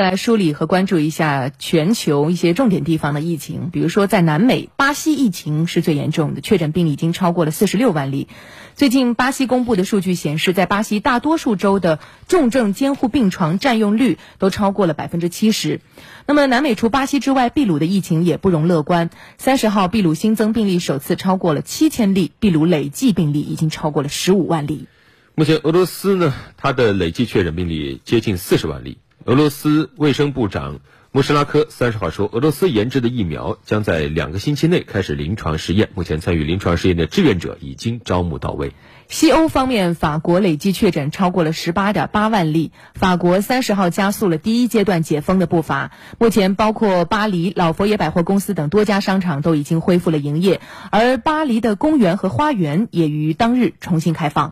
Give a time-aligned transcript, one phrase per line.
[0.00, 8.28] 来梳理和关注一下全球一些重点地方的疫情，比如说在南美，巴西疫情是最严重的，确诊病例已经超过了四十六万例。
[8.74, 15.80] 最近巴西公布的数据显示，在巴西大多数州的重症监护病床占用率都超过了百分之七十。
[16.26, 19.10] 那么南美除巴西之外，秘鲁的疫情也不容乐观。
[19.38, 24.86] 三十号，秘鲁新增病例首次超过了七千例，秘鲁累计病例已经超过了十五万例。
[25.34, 28.98] 目前俄罗斯呢，它的累计确诊病例接近四十万例。
[29.26, 30.80] 俄罗斯卫生部长
[31.12, 35.90] 穆什拉科三十号说，俄罗斯研制的疫苗将在两个星期内开始临床试验。
[35.94, 38.72] 目前参与临床试验的志愿者已经招募到位。
[39.08, 42.70] 西欧方面，法国累计确诊超过了十八点八万例。
[42.94, 45.90] 法国三十号加速了第一阶段解封的步伐。
[46.18, 54.48] 目前，包括巴黎老佛爷百货公司等多家商场都已经恢复了营业，而巴黎的公园和花园也于当日重新开放。